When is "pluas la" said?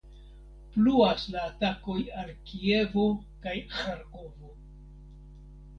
0.77-1.43